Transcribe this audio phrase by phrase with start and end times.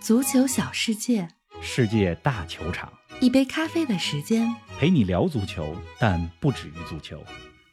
[0.00, 1.28] 足球小世界，
[1.60, 2.90] 世界大球场，
[3.20, 4.50] 一杯咖啡的时间。
[4.78, 7.22] 陪你聊足球，但不止于足球。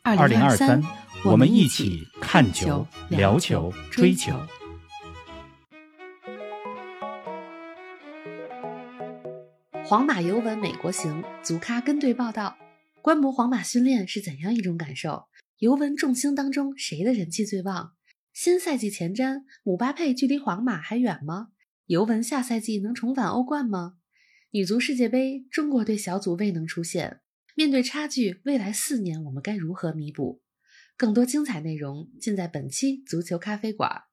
[0.03, 0.83] 二零二三，
[1.23, 4.37] 我们一起起看球聊球、追球。
[9.85, 12.57] 皇马尤文美国行，足咖跟队报道。
[13.01, 15.29] 观摩皇马训练是怎样一种感受？
[15.59, 17.93] 尤文众星当中，谁的人气最旺？
[18.33, 21.47] 新赛季前瞻，姆巴佩距离皇马还远吗？
[21.87, 23.93] 尤文下赛季能重返欧冠吗？
[24.51, 27.21] 女足世界杯，中国队小组未能出现，
[27.55, 30.41] 面对差距，未来四年我们该如何弥补？
[30.97, 34.03] 更多精彩内容尽在本期足球咖啡馆。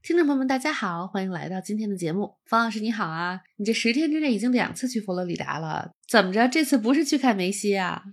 [0.00, 2.36] 听众朋友们，大家好，欢迎来到今天的节目。
[2.44, 6.46] 方老师你好啊，你这十天之内已经两次去佛罗里达了，怎么着？
[6.46, 8.04] 这次不是去看梅西啊？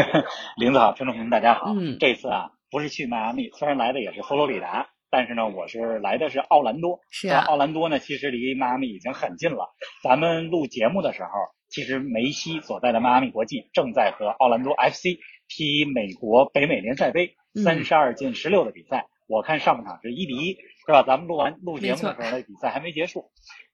[0.56, 1.74] 林子好，听众朋友们大家好。
[1.76, 7.00] 嗯这次啊不是去迈阿密，虽然来的也是佛罗里达，但是呢，我是来的是奥兰多。
[7.10, 9.74] 是啊奥兰多呢，其实离迈阿密已经很近了。
[10.02, 11.30] 咱们录节目的时候，
[11.68, 19.06] 其实梅西所在的迈阿密国际正在和奥兰多 FC 踢美国北美联赛杯嗯三十二进十六的比赛。
[19.26, 20.54] 我看上半场是一比一，
[20.86, 21.02] 是吧？
[21.02, 23.30] 咱们录完录节目的时候，那比赛还没结束。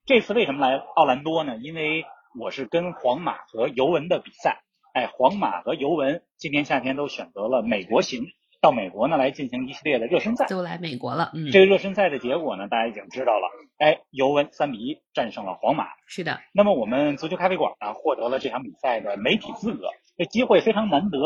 [0.06, 1.56] 这次为什么来奥兰多呢？
[1.56, 2.04] 因为
[2.38, 4.62] 我是跟皇马和尤文的比赛。
[4.92, 8.24] 哎，皇马和尤文今年夏天都选择了美国行，
[8.64, 10.46] 到美国呢来进行一系列的热身赛。
[10.46, 13.50] 都来美国了，嗯，这个热身赛的结果呢，大家已经知道了。
[13.76, 15.88] 哎，尤文三比一战胜了皇马。
[16.06, 21.18] 是的，那么我们足球咖啡馆呢，获得了这场比赛的媒体资格，这机会非常难得，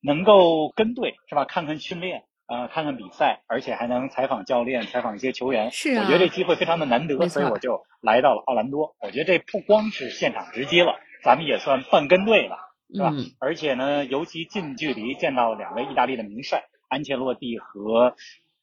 [0.00, 1.44] 能够跟队是吧？
[1.44, 5.72] 看看训练，呃，看看比赛，而且还能采访教练，采访一些球员。
[5.72, 8.94] 是啊我觉得这机会非常的难得，所以我就来到了奥兰多。
[9.00, 12.69] 我觉得这不光是现场直击了，咱们也算半跟队了。
[12.94, 13.10] 是吧？
[13.14, 18.14] 嗯，而且呢，尤其近距离见到两位意大利的名帅安切洛蒂和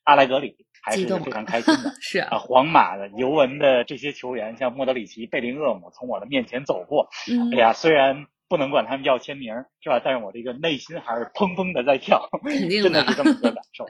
[0.03, 1.91] 阿莱格里，还是非常开心的。
[2.01, 10.01] 是啊，皇马的、尤文的这些球员，像莫德里奇、贝林厄姆从我的面前走过，嗯哎，呀，虽然不能管他们要签名，是吧？
[10.03, 13.85] 但是我这个内心还是砰砰的在跳，肯定的真的是这么一个感受。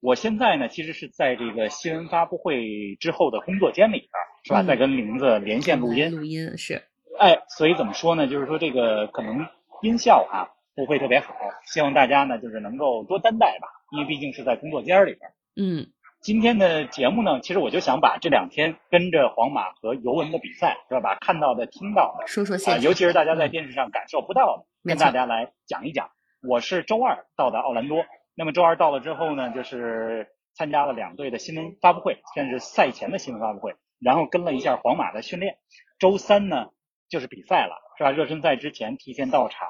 [0.00, 4.10] 我现在呢，其实是在这个新闻发布会之后的工作间里边，
[4.44, 4.62] 是吧？
[4.62, 6.82] 嗯在跟林子连线录音，录音是，
[7.18, 8.26] 哎，所以怎么说呢？
[8.26, 9.46] 就是说这个可能
[9.82, 15.30] 音效哈、不会特别好，希望大家呢就是能够多担待吧，因为毕竟是在工作间里边。
[15.56, 15.86] 嗯，
[16.20, 21.00] 今天的节目呢，其实我就想把这两天跟着皇马和尤文的比赛，是吧？
[21.00, 26.10] 把看到的、听到的，啊、说说现场，尤其是大家在电视上感受不到的，跟大家来讲一讲。
[26.48, 28.04] 我是周二到的奥兰多，
[28.34, 35.58] 那么周二到了之后呢，就是参加了两队的新闻发布会，甚至赛前的新闻发布会，然后跟了一下皇马的训练。
[35.98, 36.68] 周三呢
[37.10, 38.12] 就是比赛了，是吧？
[38.12, 39.68] 热身赛之前提前到场，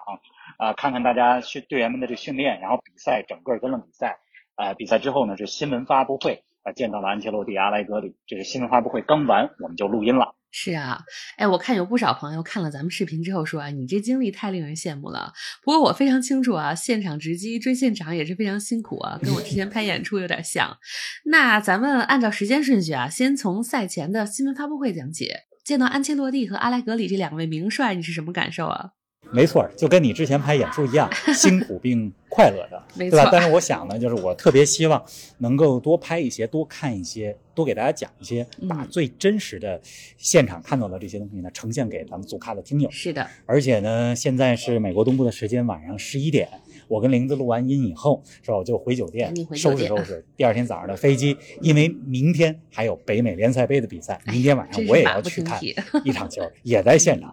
[0.57, 4.21] 啊、看看大家训队员们的这训练，然后比赛整个跟了比赛。
[4.55, 8.15] 呃，比赛之后呢是新闻发布会，啊、见到了安切洛蒂、阿莱格里。
[8.29, 10.37] 这个新闻发布会刚完，我们就录音了。
[10.53, 11.01] 是啊，
[11.39, 15.33] 哎，我看有不少朋友看了咱们视频之后说啊，你这经历太令人羡慕了。
[15.65, 20.79] 不过我非常清楚啊，现场直击追现场也是非常辛苦啊，跟我之前拍演出有点像。
[21.25, 25.31] 那咱们按照时间顺序啊，先从赛前的新闻发布会讲起。
[25.71, 28.91] 见到安切洛蒂和阿莱格里这两位名帅，你是什么感受啊？
[29.31, 33.29] 没错，就跟你之前拍演出一样， 辛苦并快乐着，没错对吧？
[33.31, 35.01] 但是我想呢，就是我特别希望
[35.39, 39.81] 能够多拍一些，多看一些，多给大家讲一些，嗯把最真实的
[40.17, 42.91] 现场看到的这些东西呢，呈现给咱们组咖的听友。
[42.91, 46.49] 是的，而且呢，现在是美国东部的时间，晚上十一点。
[46.91, 48.57] 我跟玲子录完音以后，是吧？
[48.57, 55.61] 我就回酒店收拾收拾，第二天早上的飞机，因为明天还有北美联赛杯的比赛，明天晚上我也要去看。
[56.05, 57.33] 一场球，也在现场。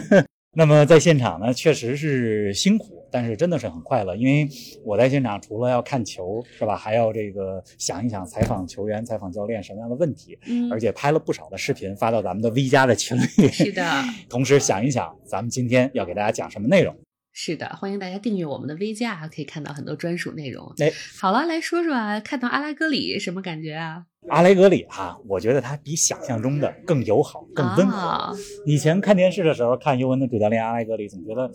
[0.52, 4.46] 那么在现场呢，确实是辛苦，但是真的是很快乐，因为
[4.84, 13.48] 我在现场除了要看球，是吧，还要这个想一想采访球员、采访教练什么样的问题，嗯，而且拍了不少的视频发到咱们的 V 加的群里。
[13.48, 13.82] 是的，
[14.28, 16.94] 同时想一想，咱们今天要给大家讲什么内容。
[17.42, 20.74] 是的，欢迎大家订阅我们的加，啊可以看到很多专属内容。
[20.76, 24.04] 哎，好了，来说说啊，看到阿拉格里什么感觉啊？
[24.28, 27.96] 阿莱格里啊，我觉得他比想象中的更友好、更温和。
[27.96, 28.34] 啊
[28.66, 31.50] 以前看电视的时候，看尤文的主教练阿莱格里，总觉得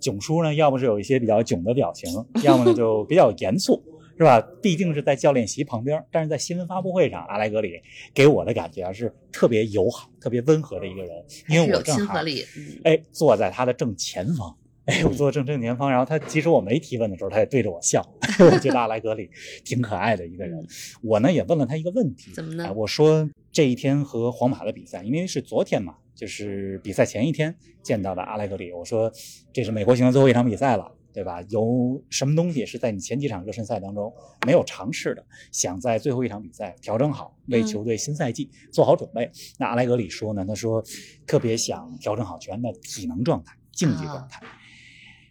[0.00, 2.10] 囧叔呢，要么是有一些比较囧的表情，
[2.42, 3.80] 要么呢就比较严肃，
[4.18, 4.40] 是吧？
[4.60, 7.80] 毕竟是在教练席旁边，但是在新闻发布会上，阿莱格里
[8.12, 14.58] 给我的感觉啊是特别友好、特别温和的一个人，因为我正好亲和力，嗯，哎坐在他的正前方。
[14.86, 18.04] 哎，我坐正正前方，然后他即使我没提问的时候，他也对着我笑。
[18.40, 19.30] 我觉得阿莱格里
[19.64, 20.66] 挺可爱的一个人。
[21.02, 28.72] 我呢也问了他一个问题，怎么呢哎我说这一天和皇马的比赛，因为是昨天嘛，就是比赛前一天见到的阿莱格里。
[28.72, 29.12] 我说
[29.52, 31.40] 这是美国行的最后一场比赛了，对吧？
[31.48, 34.12] 有什么东西是在你前几场热身赛当中
[34.44, 39.30] 没有尝试的，想在最后一场比赛调整好，为嗯球队新赛季做好准备？
[39.60, 40.82] 那阿莱格里说呢，他说
[41.24, 44.42] 特别想调整好全员的体能状态、竞技状态。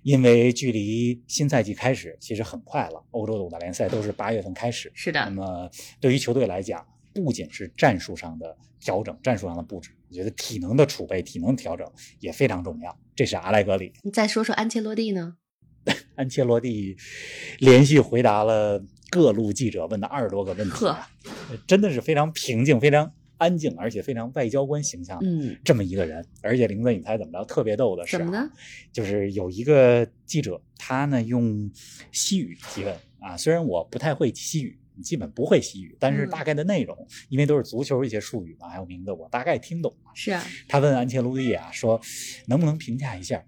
[0.03, 4.91] 因为距离新赛季开始其实很快了，欧洲的五大联赛都是八月份开始。
[4.95, 5.69] 是的，那么
[5.99, 11.87] 对于球队来讲，不仅是战术上的调整、战术上的布置，我觉得体能的储备、体能调整
[12.19, 12.97] 也非常重要。
[13.15, 13.93] 这是阿莱格里。
[14.03, 15.35] 你再说说安切洛蒂呢？
[16.15, 16.95] 安切洛蒂
[17.59, 20.85] 连续回答了各路记者问的二十多个问题
[21.65, 26.23] 真的是非常平静、非常安静，而且非常外交官形象的嗯，这么一个人。
[26.43, 27.43] 而且林子，你猜怎么着？
[27.45, 28.51] 特别逗的是、啊，怎么呢？
[28.93, 31.71] 就是有一个记者，他呢用
[32.11, 34.77] 西语提问啊，虽然我不太会西语。
[35.01, 36.95] 基本不会西语，但是嗯大概的内容，
[37.29, 40.11] 因为都是足球一些术语嘛，还有名字，我大概听懂了。
[40.13, 41.99] 是啊，他问安切洛蒂啊，说
[42.45, 43.43] 能不能评价一下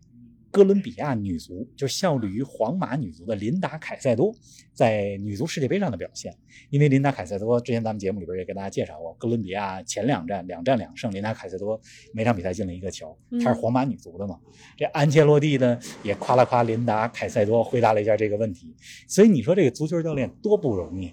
[0.53, 4.31] 哥伦比亚女足，就效力于皇马女足的琳达凯塞多
[4.71, 6.31] 在女足世界杯上的表现？
[6.69, 11.81] 因为琳达凯塞多之前咱们节目里边也给大家介绍过，哥伦比亚前两战两战两胜，琳达凯塞多
[12.13, 14.37] 每场比赛进了一个球，她是皇马女足的嘛。
[14.77, 18.75] 这安切洛蒂呢也夸了夸琳达凯塞多，回答了一下这个问题。
[19.07, 21.11] 所以你说这个足球教练多不容易。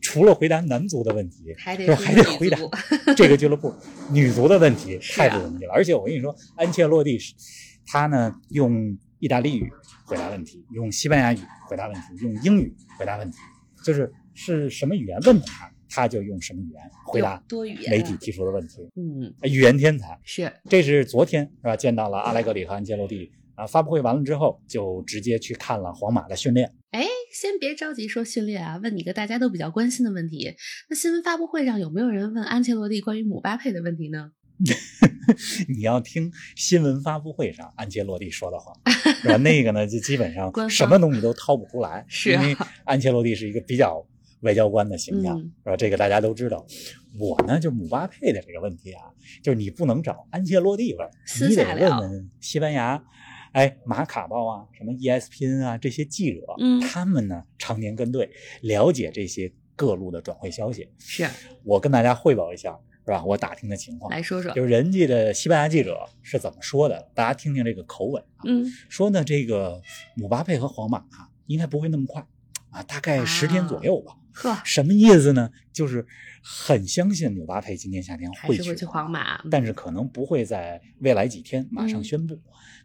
[0.00, 2.56] 除了回答男足的问题，还得还得回答
[3.16, 3.74] 这个俱乐部
[4.12, 5.72] 女足的问题 太不容易了。
[5.72, 7.34] 而且我跟你说，安切洛蒂是
[7.86, 9.70] 他呢用意大利语
[10.04, 11.38] 回答问题，用西班牙语
[11.68, 13.38] 回答问题，用英语回答问题，
[13.84, 18.82] 就是是什么语言问他，他就用什么语言回答多语言啊媒体提出的问题。
[18.96, 21.76] 嗯，语言天才，是这是昨天是吧？
[21.76, 26.72] 见到了阿莱格里和安切洛蒂啊，发布会完了之后就直接去看了皇马的训练。
[26.90, 30.54] 哎，先别着急说训练啊，问你个大家都比较关心的问题。
[30.90, 34.32] 那新闻发布会上有没有人问安切洛蒂关于姆巴佩的问题呢？
[35.68, 38.72] 你要听新闻发布会上安切洛蒂说的话，
[39.22, 39.36] 是吧？
[39.38, 44.06] 那个呢，就基本上什么东西都掏不出来，是啊因为安切洛蒂是一个比较
[44.40, 45.76] 外交官的形象，嗯是吧？
[45.76, 46.64] 这个大家都知道。
[47.18, 49.02] 我呢，就姆巴佩的这个问题啊，
[49.42, 51.08] 就是你不能找安切洛蒂问，
[51.48, 53.02] 你得问问西班牙。
[53.52, 58.28] 哎，马卡报啊，什么 ESPN 啊，这些记者，嗯他们呢常年跟队，
[58.60, 60.90] 了解这些各路的转会消息。
[60.98, 61.26] 是，
[61.64, 63.24] 我跟大家汇报一下，是吧？
[63.24, 64.10] 我打听的情况。
[64.10, 64.52] 来说说。
[64.52, 68.42] 就是人家的西班牙记者是怎么说的，大家听听这个口吻啊。
[68.44, 69.80] 嗯，说呢，这个
[70.16, 72.26] 姆巴佩和皇马啊，应该不会那么快
[72.70, 74.16] 啊，大概十天左右吧。
[74.32, 75.50] 呵，什么意思呢？
[75.72, 76.04] 就是
[76.42, 79.40] 很相信姆巴佩今年夏天会去会去皇马。
[79.50, 82.38] 但是可能不会在未来几天马上嗯宣布，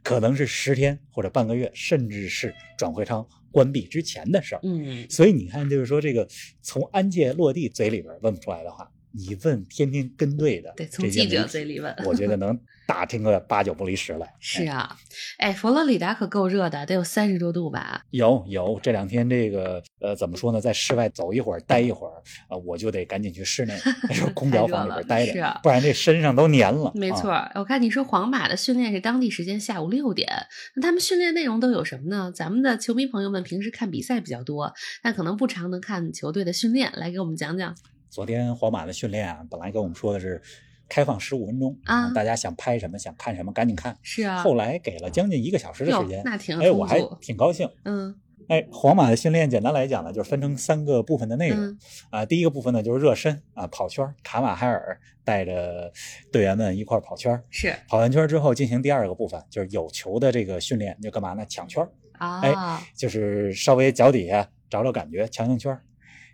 [0.03, 4.61] 可能是十天或者半个月，甚至是转会窗关闭之前的事儿。
[4.63, 6.25] 嗯，所以你看，就是说这个
[6.61, 14.33] 从安切洛蒂嘴里边问不出来的话，你问天天跟队的得从记者嘴里问我觉得能打听个八九不离十来。
[14.39, 14.97] 是哎啊，
[15.37, 18.03] 哎，佛罗里达可够热的，得有三十多度吧？
[18.09, 22.13] 有有，这两天这个呃怎么说呢，在室外走一会儿，待一会儿，
[22.49, 23.77] 呃，我就得赶紧去室内，
[24.13, 26.91] 说空调房里边待着，不然这身上都黏了。
[26.95, 30.27] 没错我看你说皇马的训练是当地时间下午六点，
[30.75, 32.31] 那他们训练内容都有什么呢？
[32.33, 37.73] 咱们的球迷朋友们平时看比赛比较多，但可能不常能看球队的训练，来给我们讲讲。
[38.11, 40.41] 昨天皇马的训练啊，本来跟我们说的是
[40.89, 43.97] 开放十五分钟啊大家想拍什么想看什么赶紧看。
[44.01, 47.69] 是啊，后来给了将近一个小时的时间，那挺哎，我还挺高兴。
[47.85, 48.13] 嗯
[48.49, 51.57] 哎，皇马的训练简单来讲呢，就是分成三个部分的内容。
[51.57, 51.79] 嗯
[52.09, 54.13] 啊，第一个部分呢就是热身啊，跑圈儿。
[54.23, 55.89] 卡马海尔带着
[56.33, 61.45] 队员们一块儿跑圈儿，是跑完圈儿之后进行第二个部分，就是有球的这个训练，就干嘛呢？
[61.47, 65.81] 抢圈儿，啊，就是稍微脚底下找找感觉，强强圈儿。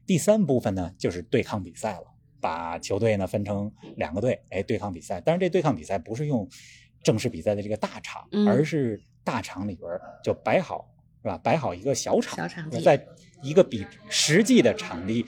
[0.08, 2.06] 第三部分呢就是对抗比赛了，
[2.42, 5.22] 把球队呢分成两个队，哎，对抗比赛。
[5.24, 6.50] 但是这对抗比赛不是用
[7.04, 9.88] 正式比赛的这个大场，嗯而是大场里边
[10.24, 10.90] 就摆好，
[11.22, 11.38] 是吧？
[11.38, 13.06] 摆好一个小场，小场地在
[13.44, 15.26] 一个比实际的场地。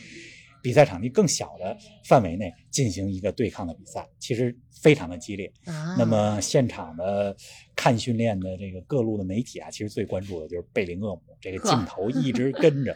[0.61, 5.49] 比赛场地更小的范围内进行一个对抗的比赛，其实非常的激烈。
[5.63, 7.33] 啊，那么现场的
[7.77, 12.93] 看训练的这个各路的媒体啊，其实最关注的就是贝林厄姆，这个镜头一直跟着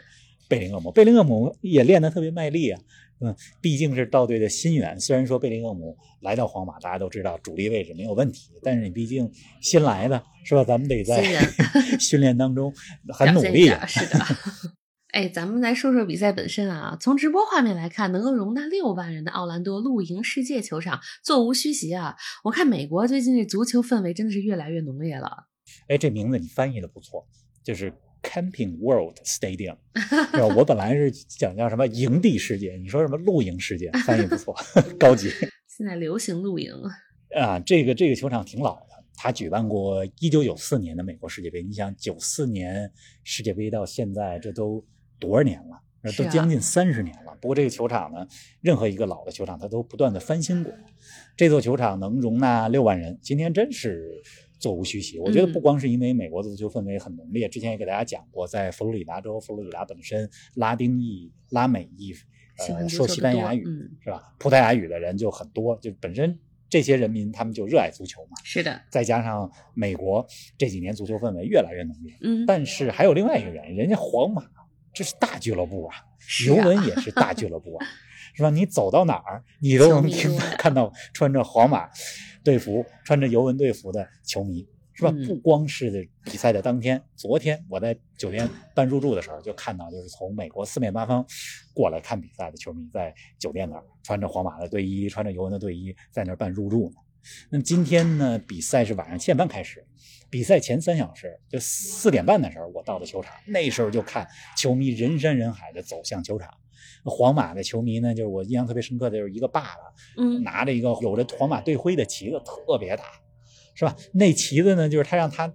[0.54, 0.92] 贝林厄姆。
[0.92, 2.80] 贝林厄姆也练得特别卖力啊，
[3.20, 5.00] 嗯，毕竟是道队的新援。
[5.00, 9.30] 虽然说贝林厄姆来到皇马，大家都知道主力位置没有问题，但是你毕竟
[9.62, 10.64] 新来的是吧？
[10.64, 11.24] 咱们得在
[12.00, 12.74] 训练当中
[13.14, 13.68] 很努力。
[13.88, 14.20] 是的。
[15.14, 16.98] 哎，咱们来说说比赛本身啊。
[17.00, 22.16] 从直播画面来看，能够容纳六万人的奥兰多露营世界球场座无虚席啊！
[22.44, 25.46] 我看美国最近这足球氛围真的是越来越浓烈了。
[25.88, 27.28] 哎，这名字你翻译的不错，
[27.64, 29.78] 就是 Camping World Stadium？
[30.56, 34.56] 我本来是讲叫什么营地世界，你说什么露营世界，翻译不错，
[35.00, 35.30] 高级
[35.68, 36.74] 现在流行露营，
[37.38, 37.60] 啊。
[37.60, 42.92] 这个这个球场挺老的，它举办过一九九四年的美国世界杯，你想九四年
[43.24, 44.84] 世界杯到现在这都
[45.20, 45.80] 多少年了？
[46.18, 47.34] 都将近三十年了。
[47.40, 48.28] 不过这个球场呢，
[48.60, 50.74] 任何一个老的球场它都不断的翻新过。
[51.38, 54.22] 这座球场能容纳六万人，今天真是
[54.64, 55.20] 座无虚席。
[55.20, 62.14] 我觉得嗯不光是因为美国的足球氛围很浓烈，之前也给大家讲过，在佛罗里达州，佛罗里达本身拉丁裔、拉美裔，
[62.70, 64.34] 呃，说西班牙语、嗯是吧？
[64.40, 66.40] 葡萄牙语的人就很多，就本身
[66.70, 68.32] 这些人民他们就热爱足球嘛。
[68.46, 70.26] 是的，再加上美国
[70.58, 74.44] 这几年足球氛围越来越浓烈，嗯，但是还有另外一个原因，人家皇马
[74.94, 75.96] 这是大俱乐部啊，
[76.48, 77.86] 尤文也是大俱乐部啊，
[78.34, 78.50] 是吧？
[78.50, 81.90] 你走到哪儿，你都能听球迷多呀看到穿着皇马
[82.44, 85.12] 队服、穿着尤文队服的球迷，是吧？
[85.16, 91.26] 嗯不光是比赛的当天，昨天我在酒店办入住的时候就看到，就是从美国四面八方
[91.74, 96.98] 过来看比赛的球迷在酒店那儿穿着皇马的队衣、穿着尤文的队衣在那儿办入住呢。
[97.50, 99.86] 那么今天呢，比赛是晚上七点半开始，
[100.30, 106.50] 比赛前三小时，就四点半的时候，我到的球场，那时候就看球迷人山人海的走向球场。
[107.06, 113.04] 皇马的球迷呢，就是我印象特别深刻的，就是一个爸爸嗯拿着一个有着皇马队徽的旗子，特别大，
[113.76, 113.96] 是吧？
[114.14, 115.52] 那旗子呢，就是他让他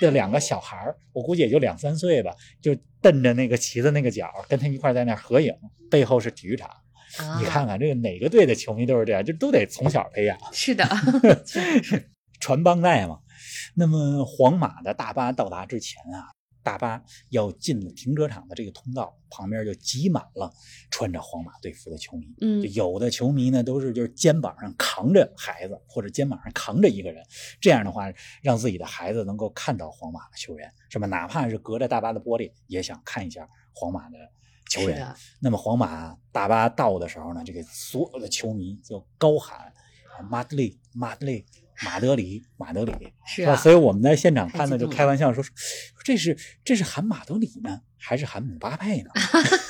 [0.00, 5.54] 的两个小孩儿，我估计也就两三岁吧，就瞪着那个旗子那个角，跟他一块在那儿合影，
[5.90, 6.68] 背后是体育场。
[7.18, 10.38] 啊你看看这个哪个队的球迷都是这样，就都得从小培养。
[10.52, 10.84] 是的
[12.38, 13.20] 传帮带嘛。
[13.74, 16.28] 那么皇马的大巴到达之前啊，
[16.68, 20.52] 大巴要进停车场的这个通道旁边就挤满了
[20.90, 22.26] 穿着皇马队服的球迷。
[22.40, 27.24] 嗯就有的球迷呢都是就是肩膀上扛着孩子，或者肩膀上扛着一个人，
[27.60, 31.06] 这样的话让自己的孩子能够看到皇马的球员，是吧？
[31.06, 34.16] 哪怕是隔着大巴的玻璃，也想看一下皇马的
[34.68, 35.06] 球员。
[35.40, 39.72] 那么皇马大巴到的时候呢，这个所有的球迷就高喊
[40.28, 41.46] “马德里，马德里，
[41.84, 42.98] 马德里，马德里”，吧？
[43.26, 45.50] 是啊，所以我们在现场看呢，就开玩笑说，说
[46.04, 49.10] 这是这是喊马德里呢，还是喊姆巴佩呢？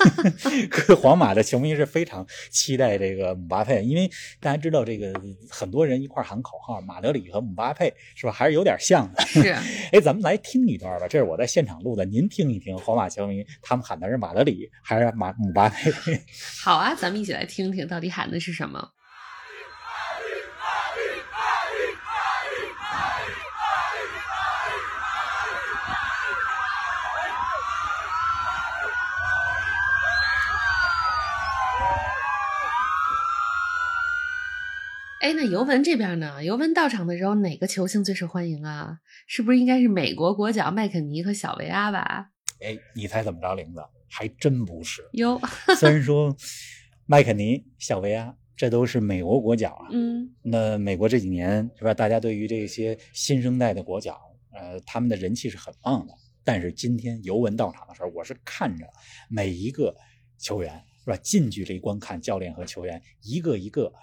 [0.69, 5.13] 可皇马的球迷是非常期待这个姆巴佩，因为大家知道这个
[5.49, 9.21] 很多人一块喊口号，马德里和姆巴佩是吧，还是有点像的。
[9.25, 9.49] 是
[9.91, 15.91] 哎，咱们来听一段吧，这是我在现场录的，您听一听皇马球迷他们喊的是马德里还是马姆巴佩？
[16.63, 18.89] 好啊，咱们一起来听听到底喊的是什么。
[35.39, 36.43] 那尤文这边呢？
[36.43, 38.99] 尤文到场的时候，哪个球星最受欢迎啊？
[39.25, 42.31] 是不是应该是美国国脚麦肯尼和小维阿吧？
[42.59, 43.81] 哎，你猜怎么着，玲子？
[44.09, 45.01] 还真不是。
[45.13, 45.39] 哟，
[45.79, 46.35] 虽然说
[47.05, 51.93] 麦肯尼、小维阿这都是美国国脚啊，嗯，那美国这几年是吧？
[51.93, 54.19] 大家对于这些新生代的国脚，
[54.51, 56.13] 呃，他们的人气是很旺的。
[56.43, 58.85] 但是今天尤文到场的时候，我是看着
[59.29, 59.95] 每一个
[60.37, 63.93] 球员是吧，近距离观看教练和球员一个一个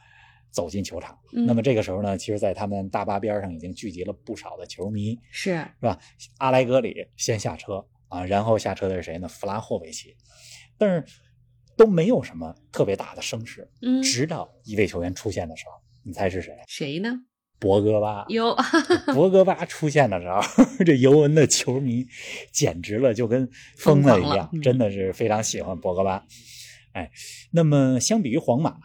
[0.57, 1.19] 走进球场。
[1.35, 5.99] 嗯那么这个时候呢，其实，在他们大巴边上已经聚集了不少的球迷，是是吧？
[6.39, 9.29] 阿莱格里先下车啊，然后下车的是谁呢？
[9.29, 10.17] 弗拉霍维奇，
[10.79, 11.05] 但是
[11.77, 13.71] 都没有什么特别大的声势。
[13.83, 15.73] 嗯，直到一位球员出现的时候，
[16.03, 16.57] 你猜是谁？
[16.67, 17.13] 谁呢？
[17.59, 18.25] 博格巴。
[18.29, 18.57] 哟，
[19.15, 20.41] 博格巴出现的时候，
[20.85, 22.07] 这尤文的球迷
[22.51, 26.25] 简直了，就跟疯了一样真的是非常喜欢博格巴。
[26.93, 27.11] 哎，
[27.53, 28.77] 那么相比于皇马，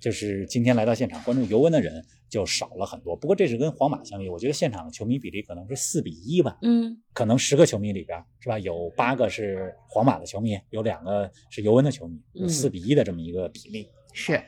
[0.00, 3.14] 就是今天来到现场关注尤文的人就少了很多。
[3.14, 6.56] 不过这是跟皇马相比，我觉得现场的球迷比例可能是四比一吧。
[6.62, 13.88] 嗯，可能十个球迷里边是吧，有八个是皇马的球迷，有两个是尤文的球迷，四比一的这么一个比例。
[14.12, 14.42] 是。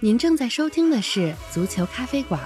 [0.00, 2.40] 您正在收听的是足球咖啡馆，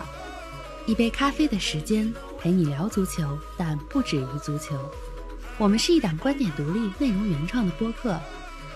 [0.86, 4.78] 一杯咖啡的时间陪你聊足球，但不止于足球。
[5.58, 8.20] 我们是一档观点独立、内容原创的播客。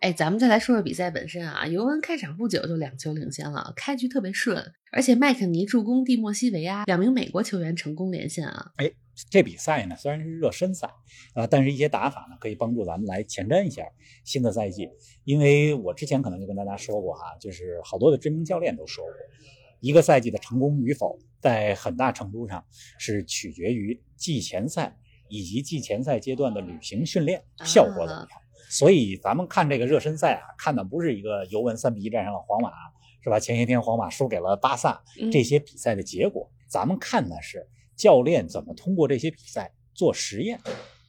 [0.00, 1.66] 哎，咱们再来说说比赛本身啊。
[1.66, 8.72] 尤文开场不久就两球领先了，开局特别顺，而且麦肯尼助攻蒂莫西维亚，两名美国球员成功连线啊。
[8.76, 8.90] 哎
[9.28, 10.88] 这比赛呢虽然是热身赛
[11.34, 13.82] 啊、但是一些打法呢可以帮助咱们来前瞻一下
[14.24, 14.88] 新的赛季。
[15.24, 19.12] 因为我之前可能就跟大家说过哈，就是好多的知名教练都说过，
[19.80, 22.64] 一个赛季的成功与否，在很大程度上
[22.98, 24.96] 是取决于季前赛
[25.28, 28.40] 以及季前赛阶段的旅行训练效果怎么样。
[28.70, 32.70] 所以咱们看这个热身赛啊，看的不是一个尤文三比一战胜了皇马，
[33.22, 33.38] 是吧？
[33.38, 40.58] 前些天皇马输给了巴萨嗯这些比赛的结果，咱们看的是教练怎么通过这些比赛做实验。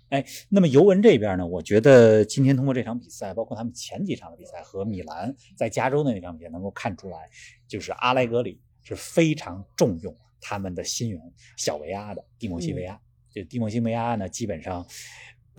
[0.10, 7.30] 哎，那么尤文这边呢，我觉得今天通过这场比赛，包括他们前几场的比赛和米兰在加州的那场比赛，能够看出来，
[7.68, 11.22] 就是阿莱格里是非常重用他们的新援
[11.56, 13.00] 小维阿的蒂莫西维亚。
[13.34, 14.86] 就蒂莫西维阿呢，基本上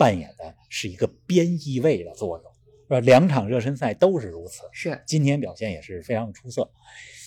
[0.03, 2.51] 扮演的是一个边翼位的作用，
[2.89, 2.99] 是吧？
[2.99, 4.63] 两场热身赛都是如此。
[4.73, 6.69] 是今天表现也是非常出色。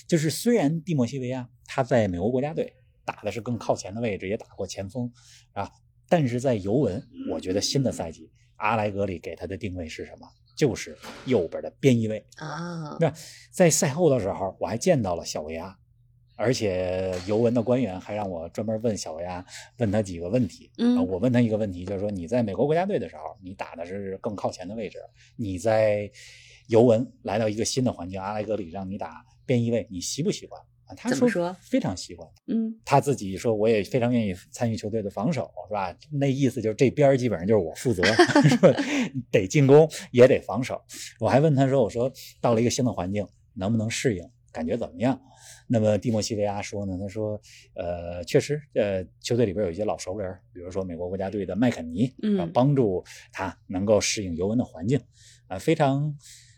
[0.06, 5.10] 就是虽然蒂莫西维亚他在美国国家队打的是更靠前的位置，也打过前锋
[5.54, 5.72] 啊，
[6.06, 10.28] 但是在尤文，我觉得新的赛季阿莱格里给他的定位是什么？
[10.54, 12.26] 就是右边的边翼位。
[12.36, 13.10] 啊，那
[13.50, 15.78] 在赛后的时候，我还见到了小维亚，
[16.36, 19.44] 而且尤文的官员还让我专门问小维亚，
[19.78, 20.70] 问他几个问题。
[20.78, 24.98] 嗯啊我问他一个问题，就是说你在美国国家队的时候，你打的是更靠前的位置，
[25.36, 26.10] 你在
[26.68, 30.60] 尤文来到一个新的环境，阿莱格里让你打边翼位，你习不习惯？
[30.86, 31.28] 啊，他说
[31.60, 32.28] 非常习惯。
[32.46, 35.92] 嗯他自己说，我也非常愿意参与球队的防守，是吧？
[36.12, 38.02] 那意思就是这边儿基本上就是我负责？
[39.32, 40.80] 得进攻也得防守。
[41.18, 44.24] 我还问他说，我说到了一个新的环境，能不能适应？
[44.52, 45.20] 感觉怎么样？
[45.68, 46.96] 那么蒂莫西维亚说呢？
[47.00, 47.40] 他说，
[47.74, 55.00] 呃，确实，呃，球队里边有一些老熟人，比如说美国国家队的麦肯尼，嗯啊帮助他能够适应尤文的环境，
[55.48, 56.14] 啊，非常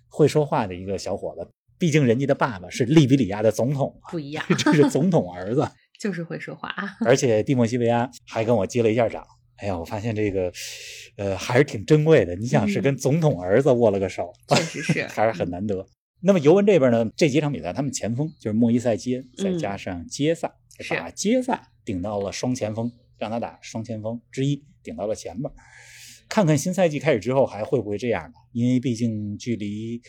[0.08, 1.48] 会说话的一个小伙子。
[1.78, 5.66] 毕竟人家的爸爸是利比里亚的总统啊，不一样， 这是总统儿子。
[5.98, 6.96] 就是会说话啊。
[7.04, 9.24] 而且蒂莫西维亚还跟我击了一下掌。
[9.56, 10.52] 哎呀，我发现这个，
[11.16, 12.36] 呃，还是挺珍贵的。
[12.36, 15.84] 你想是嗯跟总统儿子握了个手，确实是 还是很难得。
[16.20, 25.50] 那么尤文这边呢，这几场比赛，他们前锋就是莫伊塞基恩，再加上基耶萨，嗯把基耶萨顶到了双前锋，让他打双前锋之一，顶到了前面。
[26.28, 28.40] 看看新赛季开始之后还会不会这样吧？
[28.52, 30.02] 因为毕竟距离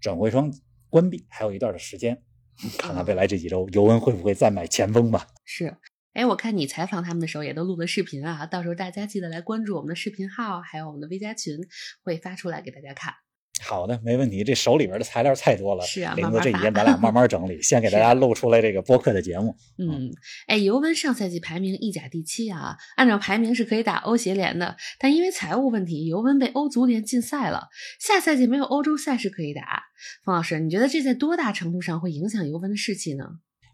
[0.00, 0.52] 转会窗
[0.88, 2.22] 关闭还有一段的时间，
[2.78, 5.26] 看看未来这几周尤文会不会再买前锋吧。
[5.44, 5.76] 是，
[6.14, 11.58] 哎，我看你采访他们的时候也都录了视频啊，到时候大家记得来关注我们的视频号，还有我们的微加群，
[12.02, 13.12] 会发出来给大家看。
[13.60, 14.44] 好的，没问题。
[14.44, 19.54] 这手里边的材料太多了，是啊林子慢慢发这几天咱俩慢慢整理， 先给大家露出来这个播客的节目。
[19.78, 20.10] 嗯，
[20.46, 27.68] 哎，尤文上赛季排名意甲第七啊，按照排名是可以打欧协联的，但因为财务问题，尤文被欧足联禁赛了，
[28.00, 29.84] 下赛季没有欧洲赛事可以打。
[30.24, 33.24] 冯老师，你觉得这在多大程度上会影响尤文的士气呢？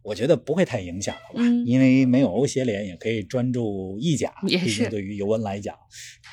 [0.05, 4.35] 我觉得不会太影响了吧，嗯因为没有欧协联也可以专注意甲。
[4.47, 5.75] 也毕竟对于尤文来讲，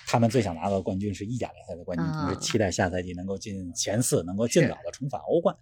[0.05, 5.55] 他们最想拿到的冠军是意甲联赛的冠军，啊同时期待下赛季能够进前四，能够尽早的重返欧冠。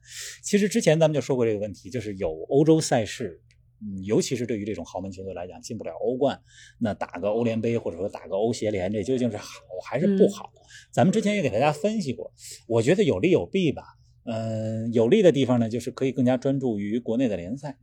[0.43, 3.41] 其实之前咱们就说过这个问题，就是有欧洲赛事。
[3.81, 6.41] 嗯，尤其是对于这种豪门球队来讲，进不了欧冠，
[6.79, 10.51] 那打个欧联杯或者说打个欧协联，这究竟是好还是不好？
[10.91, 12.33] 咱们之前也给大家分析过，
[12.67, 13.83] 我觉得有利有弊吧。
[14.25, 17.77] 嗯，有利的地方呢，就是可以更加专注于国内的联赛，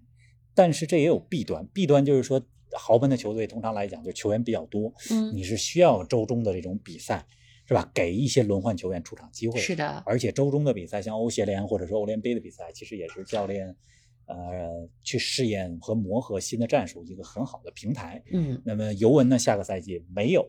[0.56, 1.64] 但是这也有弊端。
[1.66, 2.42] 弊端就是说，
[2.76, 7.24] 豪门的球队通常来讲就球员比较多，嗯，你是需要周中的这种比赛，
[7.66, 7.88] 是吧？
[7.94, 9.60] 给一些轮换球员出场机会。
[9.60, 13.76] 是的，而且周中的比赛，像欧协联或者说欧联杯的比赛，其实也是教练
[14.24, 14.34] 呃
[15.02, 18.22] 去试验和磨合新的战术一个很好的平台。
[18.32, 20.44] 嗯那么尤文呢，下个赛季没有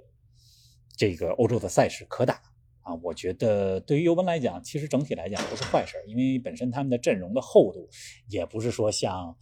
[0.96, 2.42] 这个欧洲的赛事可打
[2.82, 7.88] 啊，我觉得对于尤文来讲，其实整体来讲不是坏事，因为本身他们的阵容的厚度
[8.30, 9.38] 也不是说像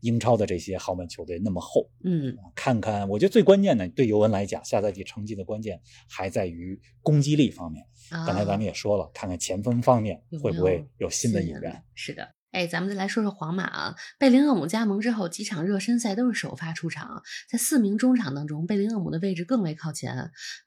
[0.00, 1.90] 英超的这些豪门球队那么厚。
[2.04, 7.82] 嗯，看看，我觉得最关键的对尤文来讲，下赛季成绩的关键还在于攻击力方面。
[8.10, 11.84] 刚才咱们也也说了，看看前锋方面会不会有新的引援。
[11.94, 12.34] 是的。
[12.50, 20.16] 哎，咱们再来说说皇马啊，贝林厄姆加盟之后，几场热身赛都是首发出场，在四名中场当中，贝林厄姆的位置更为靠前。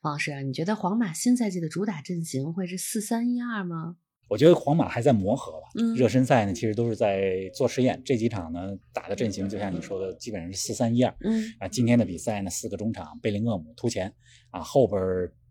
[0.02, 3.98] 王老师，你觉得皇马新赛季的主打阵型会是四三一二吗？
[4.30, 5.68] 我觉得皇马还在磨合吧。
[5.76, 8.02] 嗯热身赛呢，其实都是在做实验。
[8.06, 11.14] 这几场呢，打的阵型就像你说的，基本上是四三一二。
[11.22, 14.14] 嗯啊，今天的比赛呢，四个中场，贝林厄姆突前
[14.52, 15.02] 啊，后边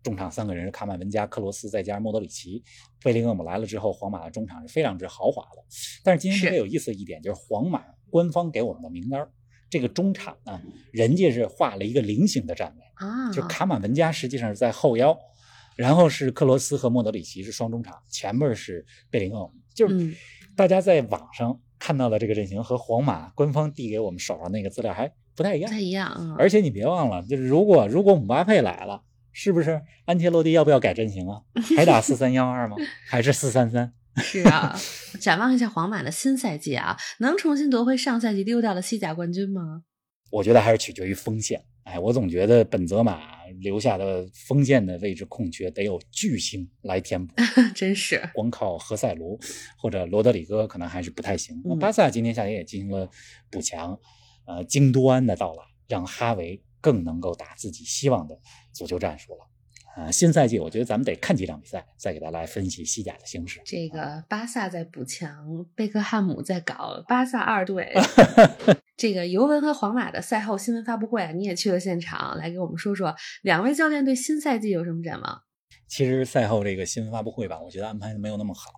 [0.01, 2.63] 中场三个人是卡马文加、克罗斯再加上莫德里奇。
[3.03, 5.63] 贝林厄姆来了之后，皇马的中场是非常之豪华的。
[6.03, 9.27] 但是今天特别有意思的一点就是，皇马官方给我们的名单，
[9.69, 10.59] 这个中场呢，
[10.93, 15.17] 人家是画了一个菱形的站位，啊，就卡马文加实际上是在后腰，
[15.79, 20.13] 然后是克罗斯和莫德里奇是双中场，前面是贝林厄姆，就是嗯
[20.53, 25.79] 大家在网上看到的这个阵型和皇马官方递给我们手上那个资料还不太一样不太。
[25.79, 26.35] 一样啊。
[26.37, 31.43] 而且你别忘了，就是如果如果姆巴佩来了，是不是安切洛蒂要不要改阵型啊？
[31.77, 32.75] 还打四三幺二吗？
[33.07, 33.93] 还是四三三？
[34.17, 34.77] 是啊，
[35.21, 39.83] 展望一下皇马的新赛季啊，能重新夺回上赛季丢掉的西甲冠军吗？
[40.29, 41.63] 我觉得还是取决于锋线。
[41.89, 43.19] 哎，我总觉得本泽马
[43.61, 47.33] 留下的锋线的位置空缺得有巨星来填补，
[47.73, 49.39] 真是光靠何塞卢
[49.75, 51.59] 或者罗德里戈可能还是不太行。
[51.65, 53.09] 嗯巴萨今天夏天也进行了
[53.49, 53.99] 补强，
[54.45, 58.39] 呃，京多安的到来让哈维更能够打自己希望的
[58.71, 59.48] 足球战术了。
[59.99, 63.59] 呃，新赛季我觉得咱们得看几场比赛，再给大家来分析西甲的形势。
[63.65, 67.93] 这个巴萨在补强，贝克汉姆在搞巴萨二队。
[68.95, 75.41] 这个尤文和皇马的赛后新闻发布会啊，你也去了现场，来给我们说说两位教练对新赛季有什么展望？
[75.89, 78.71] 其实赛后这个新闻发布会吧，我觉得安排的没有那么好，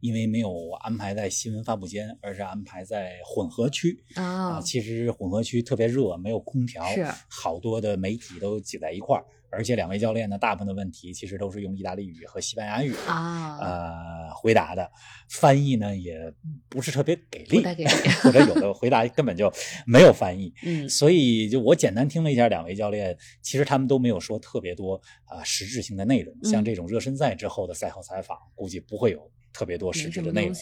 [0.00, 4.56] 因为没有安排在新闻发布间，而是安排在混合区啊。
[4.56, 14.90] 哦，其实混合区特别热，没有空调，是好多的媒体都挤在一块儿，而且两位教练呢，大部分的问题其实都是用意大利语和西班牙语啊，呃回答的，
[15.28, 16.32] 翻译呢也
[16.68, 17.90] 不是特别给力，给力
[18.22, 19.52] 或者有的回答根本就
[19.86, 20.52] 没有翻译。
[20.62, 26.34] 嗯所以就我简单听了一下两位教练，其实他们都没有说特别多啊、实质性的内容。
[26.42, 30.54] 像嗯这种热身赛之后的赛后采访，估计不会有特别多实质的内容。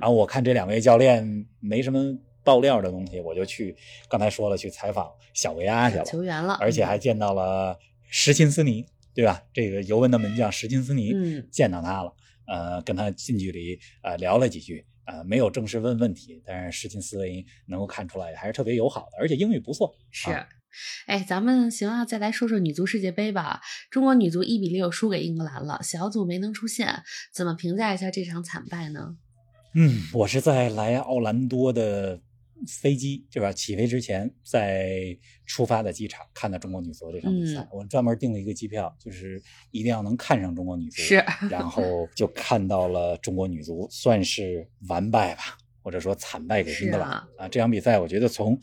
[0.00, 3.76] 然后我看这两位教练没什么爆料的东西，我就去
[4.08, 7.78] 刚才说了去采访小维阿去了，球员了，而且还见到了
[8.12, 9.42] 什琴斯尼，对吧？
[9.54, 12.14] 这个尤文的门将什琴斯尼，嗯见到他了，
[12.46, 19.94] 呃，跟他近距离呃聊了几句，呃，没有正式问问题，但是什琴斯尼能够看出来还是特别友好的，而且英语不错。
[20.10, 20.30] 是。
[20.30, 20.46] 啊
[21.06, 23.60] 哎，咱们行啊，再来说说女足世界杯吧。
[23.90, 27.02] 中国女足一比六输给英格兰了，小组没能出线，
[27.34, 29.16] 怎么评价一下这场惨败呢？
[29.74, 32.20] 嗯，我是在来奥兰多的
[32.66, 33.52] 飞机，对吧？
[33.52, 41.02] 起飞之前，在出发的机场看到中国女足这场比赛，嗯我专门订了一个机票，就是一定要能看上中国女足。
[41.02, 48.58] 是然后就看到了中国女足算是完败吧，或者说惨败给英格兰是啊这场比赛，我觉得从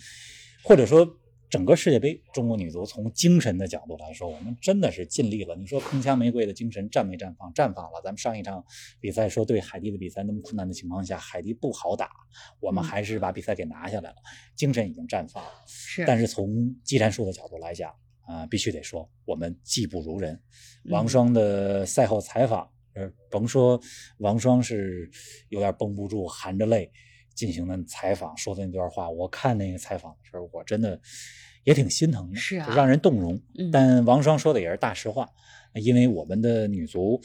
[0.64, 1.06] 或者说
[1.50, 5.56] 整个世界杯，中国女足从精神的角度来说，我们真的是尽力了。
[5.56, 7.52] 你说铿锵玫瑰的精神绽没绽放？
[7.54, 8.00] 绽放了。
[8.04, 8.64] 咱们上一场
[9.00, 12.12] 比赛说对海地的比赛那么困难的情况下，海地不好打，
[12.60, 14.16] 我们嗯还是把比赛给拿下来了，
[14.56, 15.50] 精神已经绽放了。
[15.66, 20.34] 是，但是从技战术的角度来讲，啊、必须得说我们技不如人。
[20.84, 23.80] 嗯王霜的赛后采访，呃，甭说
[24.20, 25.10] 王霜是
[25.50, 26.92] 有点绷不住，含着泪
[27.40, 31.00] 进行的采访，说的那段话，我看那个采访的时候，我真的
[31.64, 33.42] 也挺心疼的，是啊就让人动容。
[33.58, 35.26] 嗯但王双说的也是大实话，
[35.74, 37.22] 因为我们的女足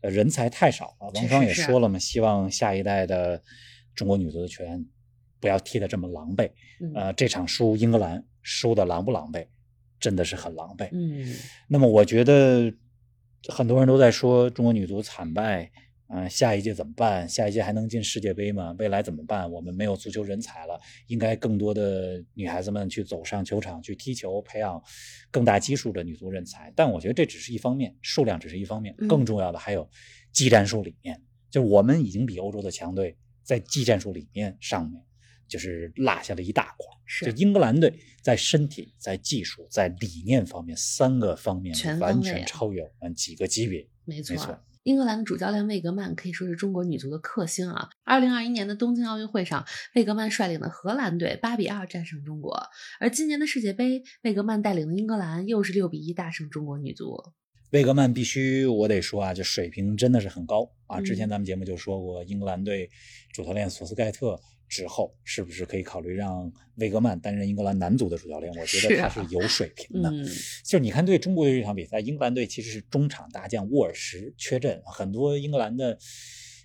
[0.00, 1.12] 呃人才太少了。
[1.14, 3.40] 王双也说了嘛，希望下一代的
[3.94, 4.84] 中国女足的球员
[5.38, 6.50] 不要踢得这么狼狈。
[6.80, 9.46] 嗯呃，这场输英格兰输的狼不狼狈，
[10.00, 10.88] 真的是很狼狈。
[10.90, 11.36] 嗯
[11.68, 12.74] 那么我觉得
[13.48, 15.70] 很多人都在说中国女足惨败，
[16.08, 17.28] 啊、下一届怎么办？
[17.28, 18.74] 下一届还能进世界杯吗？
[18.78, 19.50] 未来怎么办？
[19.50, 24.80] 我们没有足球人才了，应该更多的女孩子们去走上球场去踢球，培养
[25.32, 26.72] 更大基数的女足人才。
[26.76, 29.88] 但我觉得这只是一方面，数量只是一方面，嗯更重要的还有
[30.32, 31.20] 技战术理念。
[31.50, 35.02] 就是我们已经比欧洲的强队在技战术理念上面
[35.48, 36.86] 就是落下了一大块。
[37.04, 37.92] 是就英格兰队
[38.22, 43.88] 在身体、在技术、在理念方面三个方面完全超越我们几个级别。
[44.04, 44.34] 没错。
[44.34, 47.88] 没错英格兰的主教练魏格曼可以说是中国女足的克星啊！
[48.04, 52.56] 二零二一年的东京奥运会上，魏格曼率领的荷兰队八比二战胜中国，
[53.00, 57.16] 而今年的世界杯，魏格曼带领的英格兰又是六比一大胜中国女足。
[57.72, 61.00] 魏格曼必须我得说啊，这水平真的是很高啊！
[61.00, 62.88] 嗯之前咱们节目就说过，英格兰队
[63.32, 68.52] 主教练索斯盖特之后，是不是可以考虑让魏格曼担任英格兰男足的主教练？
[68.56, 70.10] 我觉得他是有水平的。
[70.10, 70.24] 嗯，
[70.64, 75.98] 就是你看对中国队这场比赛，英格兰队其实是中场大将沃尔什缺阵，很多英格兰的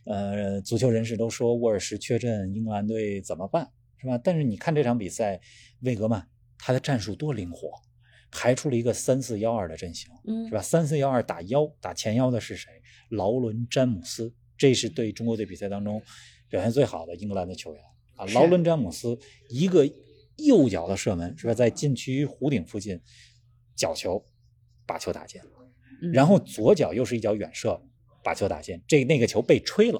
[0.05, 4.17] 呃足球人士都说沃尔什缺阵，英格兰队怎么办，是吧？
[4.17, 5.39] 但是你看这场比赛，
[5.81, 7.69] 魏格曼他的战术多灵活，
[8.31, 10.61] 排出了一个三四幺二的阵型，嗯是吧？
[10.61, 12.71] 三四幺二打腰打前腰的是谁？
[13.09, 16.01] 劳伦詹姆斯，这是对中国队比赛当中
[16.49, 17.83] 表现最好的英格兰的球员
[18.25, 18.34] 啊。
[18.34, 19.17] 劳伦詹姆斯
[19.49, 19.86] 一个
[20.38, 21.53] 右脚的射门，是吧？
[21.53, 22.99] 在禁区弧顶附近
[23.75, 24.23] 角球
[24.86, 25.39] 把球打进，
[26.01, 27.79] 嗯然后左脚又是一脚远射
[28.23, 29.99] 把球打进，这那个球被吹了，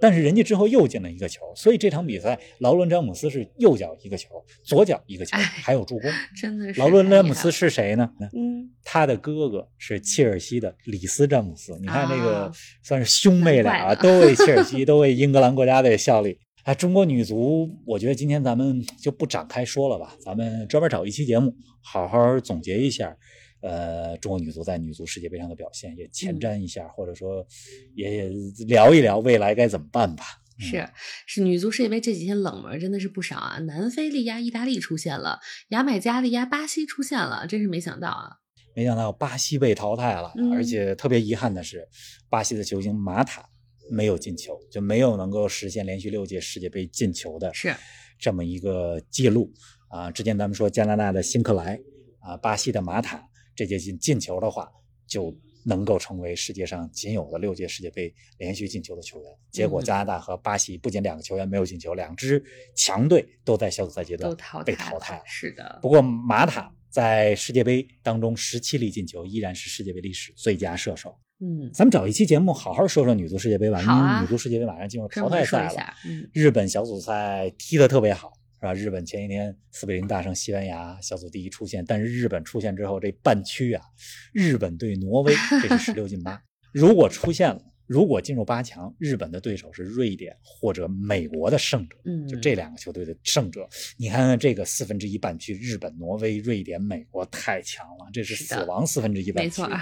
[0.00, 4.28] 但是人家之后又进了一个球，所以这场比赛劳伦詹姆斯是右脚一个球，
[4.64, 6.10] 左脚一个球，哎还有助攻。
[6.40, 8.08] 真的是劳伦詹姆斯是谁呢？
[8.34, 12.52] 嗯，他的哥哥是切尔西的里斯詹姆斯，你看这个啊
[12.82, 16.38] 算是兄妹俩 都为切尔西，都为英格兰国家队效力。
[16.66, 23.16] 啊，中国女足，我觉得今天咱们就不展开说了吧，咱们专门找一期节目，好好总结一下
[23.62, 27.46] 呃中国女足在女足世界杯上的表现，也前嗯瞻一下，或者说
[27.94, 28.28] 也
[28.66, 30.24] 聊一聊未来该怎么办吧。
[30.24, 30.88] 嗯是
[31.26, 33.58] 是，女足世界杯这几天冷门真的是不少啊！
[33.60, 38.38] 南非力压意大利出现了，牙买加力压巴西出现了，真是没想到啊！
[38.74, 41.86] 没想到巴西被淘汰了，嗯而且特别遗憾的是，
[42.28, 43.46] 巴西的球星马塔
[43.90, 47.74] 没有进球，就没有能够实现连续六届世界杯进球的是
[48.18, 49.52] 这么一个记录
[49.88, 50.10] 啊。
[50.10, 51.78] 之前咱们说加拿大的辛克莱
[52.20, 53.22] 啊，巴西的马塔
[53.54, 54.68] 这届进进球的话，
[55.06, 59.32] 就能够成为世界上仅有的六届世界杯连续进球的球员。
[59.50, 62.42] 结果嗯加拿大和巴西不仅两个球员没有进球，两支
[62.74, 65.22] 强队都在小组赛阶段都淘汰被淘汰了。
[65.26, 71.18] 是的，不过马塔在世界杯当中十七粒进球，依然是世界杯历史最佳射手。
[71.38, 75.94] 嗯，咱们找一期节目好好说说女足世界杯吧，因为女足世界杯马上进入淘汰赛了。
[76.32, 78.72] 日本小组赛踢得特别好，是吧？
[78.72, 81.84] 日本前一天四比零大胜西班牙，小组第一出线。
[81.84, 83.84] 但是日本出线之后，这半区啊，
[84.32, 86.40] 日本对挪威，这是十六进八。
[86.72, 91.96] 如果出现了，如果进入八强，日本的对手是瑞典或者美国的胜者。
[92.06, 93.68] 嗯，就这两个球队的胜者，
[93.98, 99.60] 你看看这个四分之一半区，日本、挪威、瑞典、美国太强了，这是死亡四分之一半区。
[99.60, 99.78] 没错。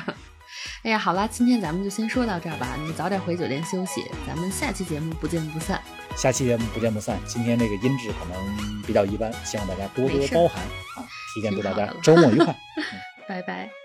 [0.82, 5.80] 哎呀，好啦，今天咱们就先说到这儿吧，你早点回酒店休息，咱们下期节目不见不散。
[6.16, 7.18] 下期节目不见不散。
[7.26, 10.62] 今天这个音质可能比较一般，希望大家多多包涵
[10.96, 11.06] 啊！
[11.34, 12.54] 提前祝大家周末愉快。
[13.26, 13.83] 拜拜。